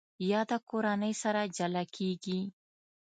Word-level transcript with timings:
یاده 0.31 0.57
کورنۍ 0.69 1.13
سره 1.23 1.41
جلا 1.57 1.83
کېږي. 1.95 2.39